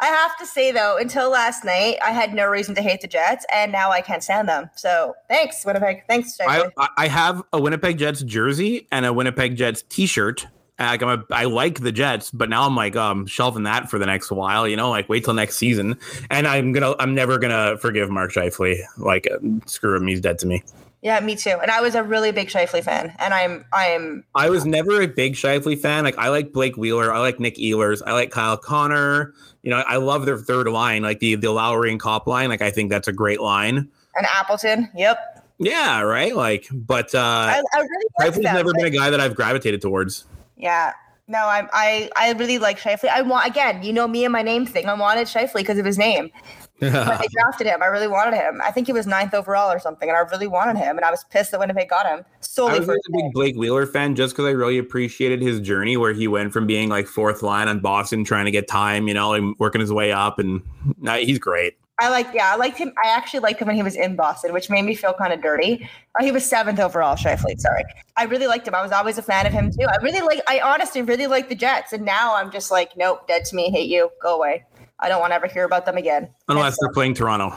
[0.00, 3.06] I have to say though, until last night, I had no reason to hate the
[3.06, 4.68] Jets, and now I can't stand them.
[4.74, 6.02] So thanks, Winnipeg.
[6.08, 10.48] Thanks, I, I- I have a Winnipeg Jets jersey and a Winnipeg Jets T-shirt.
[10.80, 13.98] Like I'm a, I like the Jets, but now I'm like um shelving that for
[13.98, 14.66] the next while.
[14.66, 15.98] You know, like wait till next season.
[16.30, 18.80] And I'm gonna I'm never gonna forgive Mark Scheifele.
[18.96, 20.62] Like uh, screw him, he's dead to me.
[21.02, 21.58] Yeah, me too.
[21.62, 24.22] And I was a really big Scheifele fan, and I'm, I'm.
[24.34, 26.04] I was never a big Scheifele fan.
[26.04, 29.32] Like I like Blake Wheeler, I like Nick Ehlers, I like Kyle Connor.
[29.62, 32.50] You know, I love their third line, like the the Lowry and Copp line.
[32.50, 33.88] Like I think that's a great line.
[34.14, 35.42] And Appleton, yep.
[35.58, 36.34] Yeah, right.
[36.34, 38.54] Like, but uh I, I really them.
[38.54, 40.24] never been a guy that I've gravitated towards.
[40.60, 40.92] Yeah.
[41.28, 43.08] No, I'm I I really like Scheifele.
[43.08, 44.86] I want again, you know me and my name thing.
[44.86, 46.30] I wanted Scheifele because of his name.
[46.80, 48.62] When they drafted him, I really wanted him.
[48.64, 50.96] I think he was ninth overall or something, and I really wanted him.
[50.96, 53.24] And I was pissed that Winnipeg got him I solely was for always his a
[53.24, 53.32] big.
[53.34, 56.88] Blake Wheeler fan just because I really appreciated his journey where he went from being
[56.88, 60.10] like fourth line on Boston, trying to get time, you know, and working his way
[60.10, 60.38] up.
[60.38, 60.62] And
[60.98, 61.76] nah, he's great.
[62.00, 62.92] I like, yeah, I liked him.
[63.04, 65.42] I actually liked him when he was in Boston, which made me feel kind of
[65.42, 65.88] dirty.
[66.18, 67.58] Uh, he was seventh overall, Scheifele.
[67.60, 67.84] Sorry,
[68.16, 68.74] I really liked him.
[68.74, 69.86] I was always a fan of him too.
[69.86, 70.40] I really like.
[70.48, 73.70] I honestly really like the Jets, and now I'm just like, nope, dead to me.
[73.70, 74.10] Hate you.
[74.22, 74.64] Go away.
[74.98, 76.28] I don't want to ever hear about them again.
[76.48, 77.56] Unless they're playing Toronto.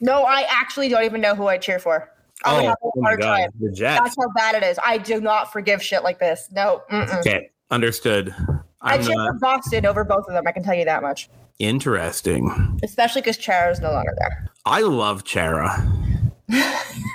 [0.00, 2.10] No, I actually don't even know who I cheer for.
[2.44, 3.36] I would Oh, have oh a my hard God.
[3.36, 3.50] time.
[3.60, 4.00] The Jets.
[4.02, 4.78] That's how bad it is.
[4.84, 6.48] I do not forgive shit like this.
[6.52, 7.20] No, mm-mm.
[7.20, 7.50] Okay.
[7.70, 8.34] Understood.
[8.82, 10.46] I I'm cheer uh, for Boston over both of them.
[10.46, 11.30] I can tell you that much.
[11.58, 12.78] Interesting.
[12.82, 14.48] Especially because Chara is no longer there.
[14.64, 15.86] I love Chara.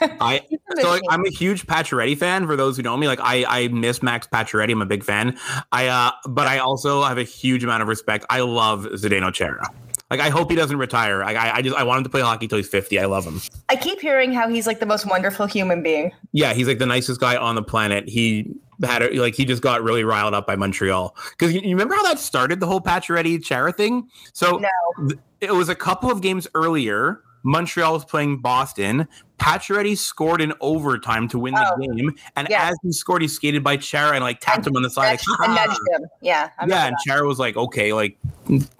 [0.02, 0.41] I
[0.80, 2.47] so like, I'm a huge Pacioretty fan.
[2.47, 4.71] For those who know me, like I I miss Max Pacioretty.
[4.71, 5.38] I'm a big fan.
[5.71, 8.25] I uh, but I also have a huge amount of respect.
[8.30, 9.67] I love Zdeno Chara.
[10.10, 11.19] Like I hope he doesn't retire.
[11.19, 13.00] Like I, I just I want him to play hockey till he's 50.
[13.00, 13.41] I love him.
[13.69, 16.12] I keep hearing how he's like the most wonderful human being.
[16.32, 18.10] Yeah, he's like the nicest guy on the planet.
[18.10, 18.52] He
[18.84, 21.93] had a, like he just got really riled up by Montreal because you, you remember
[21.95, 24.08] how that started the whole Pacioretty Chara thing.
[24.34, 25.08] So No.
[25.08, 27.22] th- it was a couple of games earlier.
[27.43, 29.08] Montreal was playing Boston.
[29.39, 32.69] Pacioretty scored in overtime to win the Oh, game, and yeah.
[32.69, 35.19] as he scored, he skated by Chara and like tapped him on the side.
[35.28, 36.10] Like, Nudged- and nudged him.
[36.21, 36.49] Yeah.
[36.58, 37.02] I remember yeah, and that.
[37.08, 38.17] Chara was like, "Okay, like,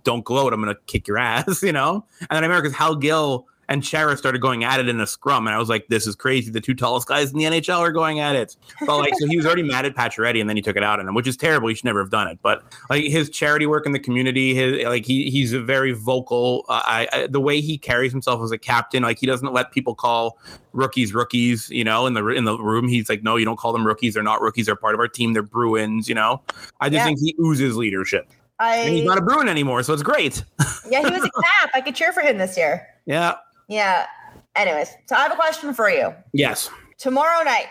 [0.04, 0.54] don't gloat.
[0.54, 2.06] I'm gonna kick your ass," you know.
[2.22, 5.08] And then I remember because Hal Gill and Chara started going at it in a
[5.08, 6.52] scrum, and I was like, "This is crazy.
[6.52, 9.38] The two tallest guys in the NHL are going at it." But like, so he
[9.38, 11.38] was already mad at Pacioretty, and then he took it out on him, which is
[11.38, 11.70] terrible.
[11.70, 12.40] He should never have done it.
[12.42, 16.66] But like his charity work in the community, his like he he's a very vocal.
[16.68, 19.72] Uh, I, I the way he carries himself as a captain, like he doesn't let
[19.72, 20.38] people call
[20.74, 21.70] rookies rookies.
[21.70, 24.16] You know, in the in the room, he's like, "No, you don't call them rookies.
[24.16, 24.66] They're not rookies.
[24.66, 25.34] They're part of our team.
[25.34, 26.42] They're Bruins." You know,
[26.82, 27.06] I just Yeah.
[27.06, 28.28] think he oozes leadership.
[28.62, 30.44] And he's not a Bruin anymore, so it's great.
[30.90, 31.30] yeah, he was a
[31.62, 31.70] cap.
[31.74, 32.86] I could cheer for him this year.
[33.06, 33.36] Yeah.
[33.70, 34.08] Yeah.
[34.56, 36.14] Anyways, so I have a question for you.
[36.34, 36.70] Yes.
[36.98, 37.68] Tomorrow night,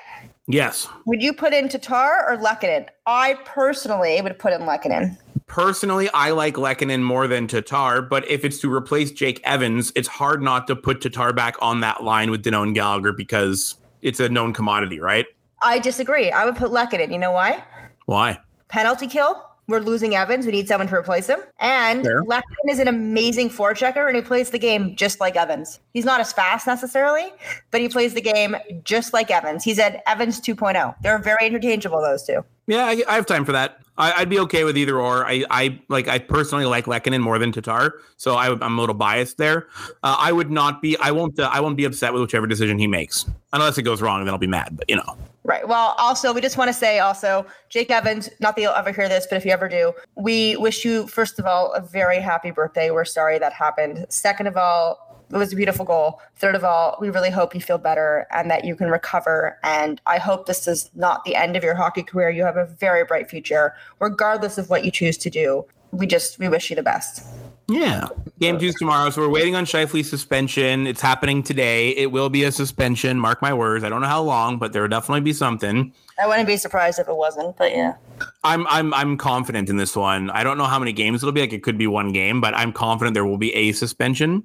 [0.46, 0.88] Yes.
[1.04, 2.86] would you put in Tatar or Lehkonen?
[3.04, 5.18] I personally would put in Lehkonen.
[5.46, 10.08] Personally, I like Lehkonen more than Tatar, but if it's to replace Jake Evans, it's
[10.08, 14.20] hard not to put Tatar back on that line with Danault and Gallagher because it's
[14.20, 15.26] a known commodity, right?
[15.60, 16.30] I disagree.
[16.30, 17.10] I would put Lekanen.
[17.12, 17.62] You know why?
[18.06, 18.38] Why?
[18.68, 19.42] Penalty kill.
[19.68, 20.46] We're losing Evans.
[20.46, 21.40] We need someone to replace him.
[21.60, 22.22] And Fair.
[22.68, 25.80] Is an amazing forechecker, and he plays the game just like Evans.
[25.92, 27.32] He's not as fast necessarily,
[27.70, 29.64] but he plays the game just like Evans.
[29.64, 30.94] He's at Evans 2.0.
[31.02, 32.44] They're very interchangeable, those two.
[32.66, 33.80] Yeah, I, I have time for that.
[33.98, 35.26] I, I'd be okay with either or.
[35.26, 36.08] I, I like.
[36.08, 39.68] I personally like Lehkonen more than Tatar, so I, I'm a little biased there.
[40.02, 40.96] Uh, I would not be.
[40.98, 41.38] I won't.
[41.38, 44.24] Uh, I won't be upset with whichever decision he makes, unless it goes wrong.
[44.24, 44.76] Then I'll be mad.
[44.76, 45.16] But you know,
[45.48, 45.66] Right.
[45.66, 49.08] Well, also, we just want to say also, Jake Evans, not that you'll ever hear
[49.08, 52.50] this, but if you ever do, we wish you, first of all, a very happy
[52.50, 52.90] birthday.
[52.90, 54.04] We're sorry that happened.
[54.10, 56.20] Second of all, it was a beautiful goal.
[56.36, 59.58] Third of all, we really hope you feel better and that you can recover.
[59.64, 62.28] And I hope this is not the end of your hockey career.
[62.28, 65.64] You have a very bright future, regardless of what you choose to do.
[65.92, 67.24] We just, we wish you the best.
[67.68, 68.08] Yeah.
[68.40, 69.10] Game two's tomorrow.
[69.10, 70.86] So we're waiting on Scheifele's suspension.
[70.86, 71.90] It's happening today.
[71.90, 73.20] It will be a suspension.
[73.20, 73.84] Mark my words.
[73.84, 75.92] I don't know how long, but there will definitely be something.
[76.20, 77.94] I wouldn't be surprised if it wasn't, but yeah.
[78.42, 80.30] I'm I'm I'm confident in this one.
[80.30, 81.42] I don't know how many games it'll be.
[81.42, 84.42] Like it could be one game, but I'm confident there will be a suspension.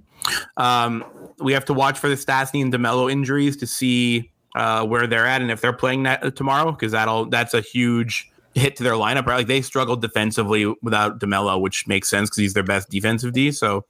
[0.58, 1.06] Um,
[1.40, 5.26] we have to watch for the Stastny and DeMelo injuries to see uh, where they're
[5.26, 8.94] at and if they're playing that tomorrow because that'll that's a huge hit to their
[8.94, 9.26] lineup.
[9.26, 13.34] Right, like they struggled defensively without DeMelo, which makes sense because he's their best defensive
[13.34, 13.52] D.
[13.52, 13.86] So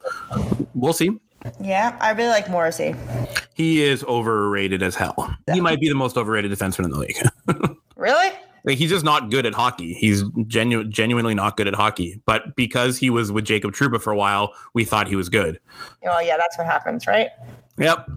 [0.74, 1.20] we'll see.
[1.62, 2.96] Yeah, I really like Morrissey.
[3.54, 5.36] He is overrated as hell.
[5.52, 7.18] He might be the most overrated defenseman in the league.
[7.98, 8.32] really?
[8.66, 9.94] Like he's just not good at hockey.
[9.94, 12.22] He's genu- genuinely not good at hockey.
[12.26, 15.60] But because he was with Jacob Trouba for a while, we thought he was good.
[16.06, 17.30] Oh yeah, that's what happens, right?
[17.78, 18.10] Yep.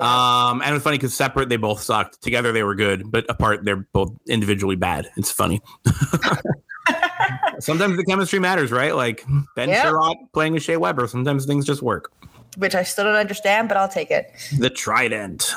[0.00, 2.22] Um, and it's funny because separate they both sucked.
[2.22, 5.10] Together they were good, but apart they're both individually bad.
[5.16, 5.60] It's funny.
[7.58, 8.94] sometimes the chemistry matters, right?
[8.94, 9.84] Like Ben yep.
[9.84, 11.06] Chiarot playing with Shea Weber.
[11.06, 12.12] Sometimes things just work.
[12.56, 14.32] Which I still don't understand, but I'll take it.
[14.58, 15.54] The trident.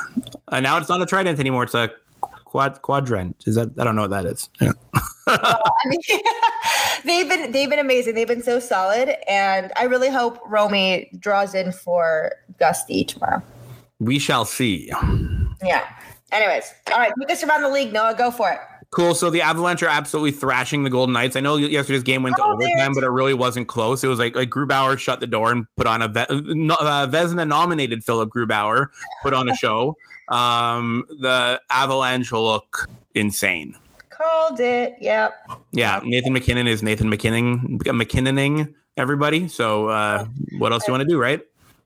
[0.50, 1.63] Uh, now it's not a trident anymore.
[1.63, 1.92] It's a
[2.46, 3.36] quad quadrant.
[3.48, 4.50] Is that I don't know what that is.
[4.62, 4.74] Yeah.
[5.28, 6.00] I mean,
[7.06, 8.13] they've been they've been amazing.
[8.13, 13.42] They've been so solid, and I really hope Romy draws in for Gusty tomorrow.
[13.99, 14.91] We shall see.
[15.63, 15.88] Yeah.
[16.32, 18.15] Anyways, all right, take us around the league, Noah.
[18.17, 18.60] Go for it.
[18.93, 19.15] Cool.
[19.15, 21.36] So the Avalanche are absolutely thrashing the Golden Knights.
[21.36, 24.03] I know yesterday's game went to oh, overtime, but it really wasn't close.
[24.03, 28.03] It was like like Grubauer shut the door and put on a uh, Vezina nominated
[28.03, 28.88] Philipp Grubauer
[29.23, 29.95] put on a show.
[30.29, 33.75] Um, the Avalanche will look insane.
[34.10, 34.95] Called it.
[35.01, 35.34] Yep.
[35.71, 36.01] Yeah.
[36.03, 39.47] Nathan MacKinnon is Nathan MacKinnon MacKinnoning everybody.
[39.47, 40.25] So uh,
[40.60, 41.41] what else do you want to do, right?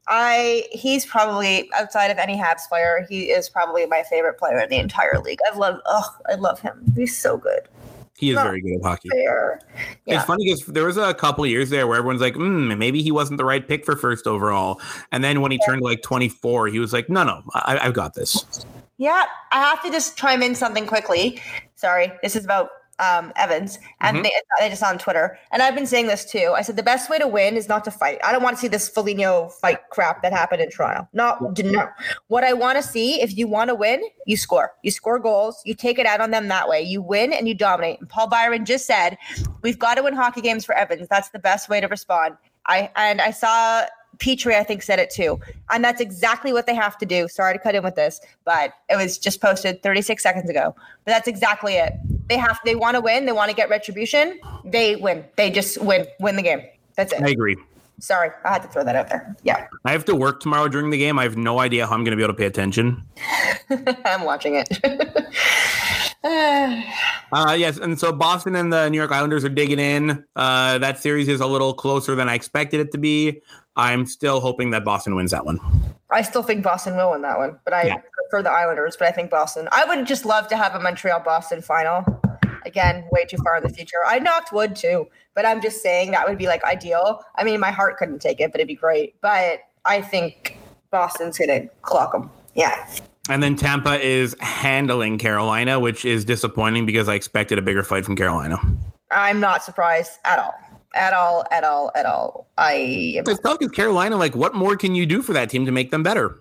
[0.08, 4.70] I he's probably outside of any Habs player, he is probably my favorite player in
[4.70, 5.39] the entire league.
[5.52, 6.93] I love oh, I love him.
[6.96, 7.67] He's so good.
[8.17, 9.10] He is Not very good at hockey.
[9.13, 9.58] Yeah.
[10.08, 13.12] It's funny because there was a couple years there where everyone's like, mm, maybe he
[13.12, 14.82] wasn't the right pick for first overall.
[15.12, 15.67] And then when he yeah.
[15.67, 18.65] turned like 24, he was like, no, no, I, I've got this.
[18.98, 21.39] Yeah, I have to just chime in something quickly.
[21.76, 24.24] Sorry, this is about um, Evans, and mm-hmm.
[24.24, 25.38] they, they just on Twitter.
[25.52, 26.54] And I've been saying this too.
[26.56, 28.20] I said the best way to win is not to fight.
[28.24, 31.08] I don't want to see this Foligno fight crap that happened in Toronto.
[31.14, 31.90] Not no.
[32.28, 34.74] What I want to see, if you want to win, you score.
[34.84, 35.62] You score goals.
[35.66, 36.82] You take it out on them that way.
[36.82, 38.00] You win and you dominate.
[38.00, 39.18] And Paul Byron just said,
[39.62, 41.08] "We've got to win hockey games for Evans.
[41.10, 43.86] That's the best way to respond." I and I saw
[44.18, 45.40] Petry, I think, said it too.
[45.70, 47.28] And that's exactly what they have to do.
[47.28, 50.76] Sorry to cut in with this, but it was just posted 36 seconds ago.
[51.06, 51.94] But that's exactly it.
[52.28, 54.40] They have they want to win, they want to get retribution.
[54.63, 55.26] They win.
[55.36, 56.62] They just win, win the game.
[56.96, 57.22] That's it.
[57.22, 57.56] I agree.
[58.00, 59.36] Sorry, I had to throw that out there.
[59.44, 59.68] Yeah.
[59.84, 61.18] I have to work tomorrow during the game.
[61.18, 63.04] I have no idea how I'm going to be able to pay attention.
[64.06, 64.70] I'm watching it.
[66.24, 70.24] uh, yes, and so Boston and the New York Islanders are digging in.
[70.36, 73.42] Uh, that series is a little closer than I expected it to be.
[73.76, 75.60] I'm still hoping that Boston wins that one.
[76.12, 78.02] I still think Boston will win that one, but I yeah.
[78.30, 78.96] Prefer the Islanders.
[78.98, 79.68] But I think Boston.
[79.72, 82.04] I would just love to have a Montreal Boston final.
[82.66, 83.98] Again, way too far in the future.
[84.06, 87.24] I knocked wood too, but I'm just saying that would be like ideal.
[87.36, 89.16] I mean, my heart couldn't take it, but it'd be great.
[89.22, 90.58] But I think
[90.92, 92.30] Boston's gonna clock them.
[92.56, 92.88] Yeah.
[93.30, 98.06] And then Tampa is handling Carolina, which is disappointing because I expected a bigger fight
[98.06, 98.58] from Carolina.
[99.12, 100.54] I'm not surprised at all
[100.98, 102.48] at all, at all, at all.
[102.58, 102.74] I
[103.18, 103.24] am.
[103.28, 104.18] It's tough with Carolina.
[104.18, 106.40] Like, what more can you do for that team to make them better?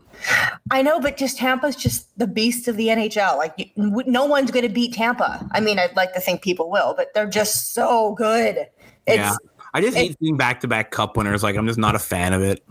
[0.70, 3.36] I know, but just Tampa's just the beast of the NHL.
[3.36, 5.46] Like, you, no one's going to beat Tampa.
[5.52, 8.66] I mean, I'd like to think people will, but they're just so good.
[9.06, 9.36] It's, yeah,
[9.74, 11.42] I just hate seeing back-to-back Cup winners.
[11.42, 12.64] Like, I'm just not a fan of it.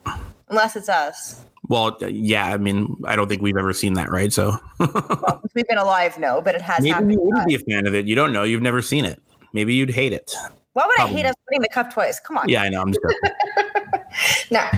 [0.50, 1.46] Unless it's us.
[1.68, 4.32] Well, uh, yeah, I mean, I don't think we've ever seen that, right?
[4.32, 6.84] So well, we've been alive, no, but it has.
[6.84, 8.06] Maybe you wouldn't be a fan of it.
[8.06, 8.44] You don't know.
[8.44, 9.22] You've never seen it.
[9.54, 10.36] Maybe you'd hate it.
[10.74, 11.14] Why would Probably.
[11.14, 12.20] I hate us winning the cup twice?
[12.20, 12.50] Come on.
[12.50, 12.82] Yeah, I know.
[12.82, 13.02] I'm just
[14.52, 14.70] nah.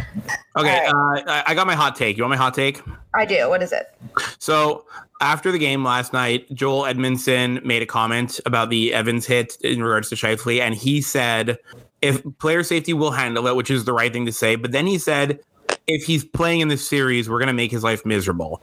[0.55, 1.27] Okay, right.
[1.27, 2.17] uh, I got my hot take.
[2.17, 2.81] You want my hot take?
[3.13, 3.49] I do.
[3.49, 3.95] What is it?
[4.39, 4.85] So
[5.21, 9.83] after the game last night, Joel Edmundson made a comment about the Evans hit in
[9.83, 11.57] regards to Scheifele, and he said
[12.01, 14.85] if player safety will handle it, which is the right thing to say, but then
[14.85, 15.39] he said
[15.87, 18.61] if he's playing in this series, we're going to make his life miserable.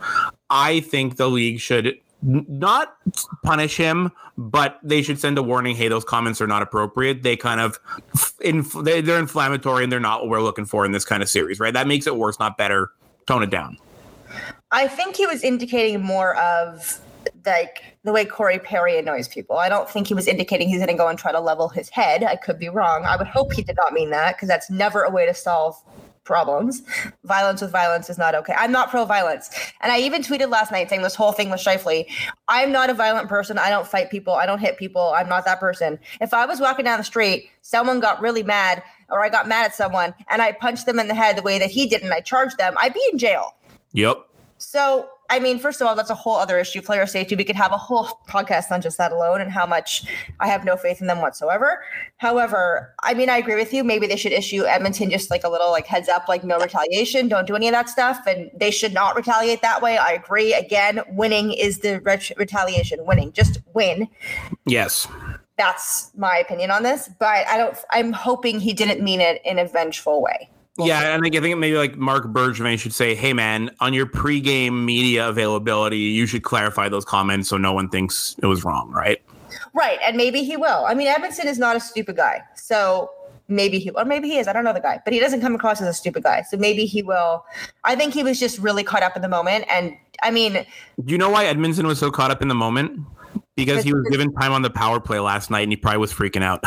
[0.51, 2.97] I think the league should not
[3.43, 5.77] punish him, but they should send a warning.
[5.77, 7.23] Hey, those comments are not appropriate.
[7.23, 7.79] They kind of
[8.41, 11.61] inf- they're inflammatory and they're not what we're looking for in this kind of series,
[11.61, 11.75] right?
[11.75, 12.91] That makes it worse, not better.
[13.27, 13.79] Tone it down.
[14.73, 16.99] I think he was indicating more of
[17.47, 19.57] like the way Corey Perry annoys people.
[19.57, 21.89] I don't think he was indicating he's going to go and try to level his
[21.89, 22.25] head.
[22.25, 23.05] I could be wrong.
[23.05, 25.77] I would hope he did not mean that because that's never a way to solve
[26.25, 26.83] problems.
[27.25, 28.55] Violence with violence is not okay.
[28.57, 29.51] I'm not pro violence.
[29.81, 32.07] And I even tweeted last night saying this whole thing was Shifley.
[32.49, 33.59] I'm not a violent person.
[33.59, 34.33] I don't fight people.
[34.33, 35.15] I don't hit people.
[35.17, 35.99] I'm not that person.
[36.21, 39.67] If I was walking down the street, someone got really mad or I got mad
[39.67, 42.13] at someone and I punched them in the head the way that he did and
[42.13, 43.55] I charged them, I'd be in jail.
[43.93, 44.27] Yep.
[44.59, 46.83] So, I mean, first of all, that's a whole other issue.
[46.83, 47.35] Player safety.
[47.35, 50.05] We could have a whole podcast on just that alone and how much
[50.41, 51.83] I have no faith in them whatsoever.
[52.19, 53.85] However, I mean, I agree with you.
[53.85, 57.29] Maybe they should issue Edmonton just like a little like heads up, like no retaliation.
[57.29, 59.97] Don't do any of that stuff, and they should not retaliate that way.
[59.97, 60.53] I agree.
[60.53, 63.05] Again, winning is the ret- retaliation.
[63.07, 64.09] Winning, just win.
[64.67, 65.09] Yes.
[65.57, 67.09] That's my opinion on this.
[67.19, 67.77] But I don't.
[67.91, 70.51] I'm hoping he didn't mean it in a vengeful way.
[70.77, 74.85] Yeah, and I think maybe like Marc Bergevin should say, "Hey, man, on your pregame
[74.85, 79.23] media availability, you should clarify those comments so no one thinks it was wrong, right?"
[79.73, 80.85] Right, and maybe he will.
[80.85, 83.11] I mean, Edmundson is not a stupid guy, so
[83.47, 84.49] maybe he or maybe he is.
[84.49, 86.57] I don't know the guy, but he doesn't come across as a stupid guy, so
[86.57, 87.45] maybe he will.
[87.85, 90.67] I think he was just really caught up in the moment, and I mean,
[91.05, 93.01] Do you know why Edmundson was so caught up in the moment?
[93.57, 96.13] Because he was given time on the power play last night, and he probably was
[96.13, 96.61] freaking out.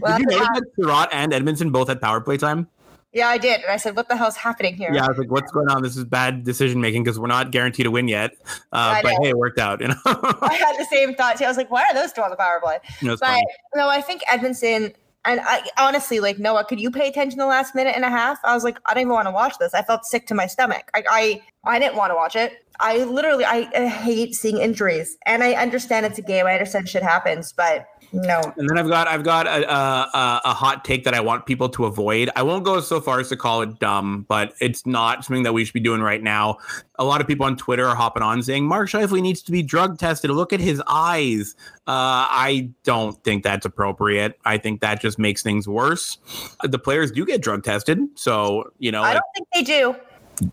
[0.00, 2.66] well, Did you notice uh, that Chiarot and Edmundson both had power play time?
[3.12, 5.30] yeah, I did, and I said, "What the hell's happening here?" Yeah, I was like,
[5.30, 5.82] "What's going on?
[5.82, 8.32] This is bad decision making because we're not guaranteed to win yet."
[8.72, 9.82] Uh, but hey, it worked out.
[9.82, 11.44] You know, I had the same thought too.
[11.44, 13.88] I was like, "Why are those two on the power play?" Know, it's But no,
[13.88, 14.94] I think Edmundson.
[15.24, 18.40] And I honestly, like Noah, could you pay attention the last minute and a half?
[18.44, 19.72] I was like, I don't even want to watch this.
[19.72, 20.90] I felt sick to my stomach.
[20.94, 22.61] I, I, I didn't want to watch it.
[22.80, 26.46] I literally, I, I hate seeing injuries, and I understand it's a game.
[26.46, 28.40] I understand shit happens, but no.
[28.56, 31.68] And then I've got I've got a, a a- hot take that I want people
[31.70, 32.28] to avoid.
[32.36, 35.54] I won't go so far as to call it dumb, but it's not something that
[35.54, 36.58] we should be doing right now.
[36.98, 39.62] A lot of people on Twitter are hopping on saying Mark Scheifele needs to be
[39.62, 40.30] drug tested.
[40.30, 41.54] Look at his eyes.
[41.86, 44.38] Uh, I don't think that's appropriate.
[44.44, 46.18] I think that just makes things worse.
[46.62, 49.96] The players do get drug tested, so you know, I don't think they do.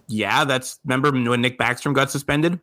[0.08, 2.60] Yeah, that's remember when Nick Backstrom got suspended.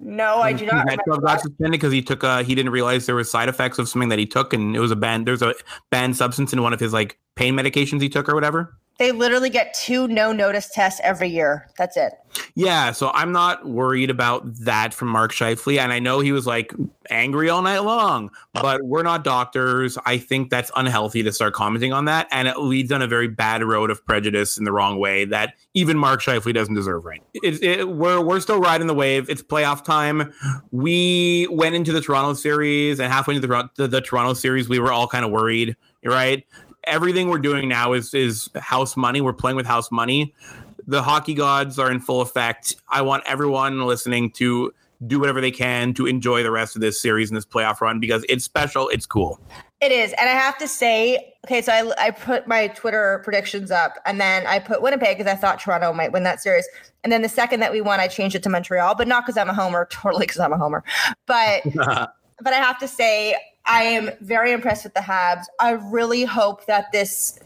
[0.00, 0.86] No, I do not.
[0.86, 3.88] That got suspended because he took uh he didn't realize there was side effects of
[3.88, 5.54] something that he took and it was a banned there's a
[5.90, 8.76] banned substance in one of his like pain medications he took or whatever.
[8.98, 11.68] They literally get two no notice tests every year.
[11.76, 12.12] That's it.
[12.54, 16.46] Yeah, so I'm not worried about that from Mark Scheifele and I know he was
[16.46, 16.72] like
[17.10, 19.98] angry all night long, but we're not doctors.
[20.06, 23.28] I think that's unhealthy to start commenting on that and it leads on a very
[23.28, 27.22] bad road of prejudice in the wrong way that even Mark Scheifele doesn't deserve right.
[27.34, 29.28] It, it, we're we're still riding the wave.
[29.28, 30.32] It's playoff time.
[30.70, 34.78] We went into the Toronto series and halfway into the, the, the Toronto series we
[34.78, 36.44] were all kind of worried, right?
[36.86, 39.20] Everything we're doing now is is house money.
[39.20, 40.34] We're playing with house money.
[40.86, 42.76] The hockey gods are in full effect.
[42.88, 44.72] I want everyone listening to
[45.06, 48.00] do whatever they can to enjoy the rest of this series and this playoff run
[48.00, 48.88] because it's special.
[48.88, 49.40] It's cool.
[49.80, 50.14] It is.
[50.18, 54.20] And I have to say, okay, so I, I put my Twitter predictions up and
[54.20, 56.66] then I put Winnipeg because I thought Toronto might win that series.
[57.02, 59.36] And then the second that we won, I changed it to Montreal, but not because
[59.36, 60.84] I'm a homer, totally because I'm a homer.
[61.26, 65.44] But but I have to say, I am very impressed with the Habs.
[65.58, 67.38] I really hope that this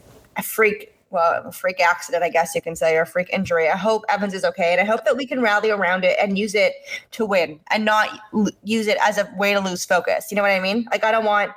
[0.43, 3.69] freak, well, a freak accident, I guess you can say, or a freak injury.
[3.69, 6.37] I hope Evans is okay, and I hope that we can rally around it and
[6.37, 6.73] use it
[7.11, 10.27] to win, and not l- use it as a way to lose focus.
[10.29, 10.87] You know what I mean?
[10.91, 11.51] Like I don't want,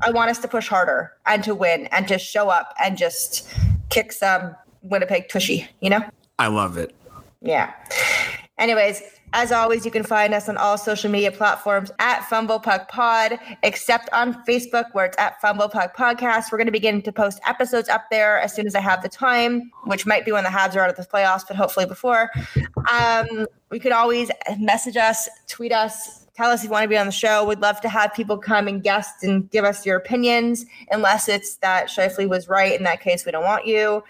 [0.00, 3.48] I want us to push harder and to win and to show up and just
[3.90, 5.68] kick some Winnipeg tushy.
[5.80, 6.00] You know?
[6.38, 6.94] I love it.
[7.40, 7.72] Yeah.
[8.58, 9.02] Anyways,
[9.32, 13.38] as always, you can find us on all social media platforms at Fumble Puck Pod,
[13.62, 16.50] except on Facebook where it's at Fumble Puck Podcast.
[16.50, 19.08] We're going to begin to post episodes up there as soon as I have the
[19.08, 22.30] time, which might be when the Habs are out of the playoffs, but hopefully before.
[22.90, 26.96] Um, we could always message us, tweet us, tell us if you want to be
[26.96, 27.44] on the show.
[27.44, 31.56] We'd love to have people come and guest and give us your opinions, unless it's
[31.56, 32.72] that Scheifele was right.
[32.72, 34.02] In that case, we don't want you.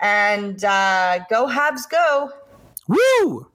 [0.00, 2.30] And uh, go Habs, go.
[2.88, 3.48] Woo!